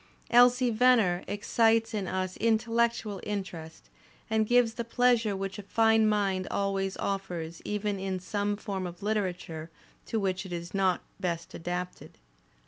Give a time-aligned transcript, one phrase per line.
[0.31, 3.87] "Elsie Venner" excites in us intellectual interest
[4.31, 9.03] and gives the pleasure which a fine mind always offers even in some form of
[9.03, 9.69] literature
[10.07, 12.17] to which it is not best adapted.